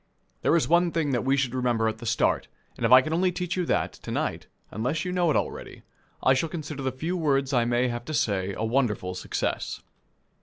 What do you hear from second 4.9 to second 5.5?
you know it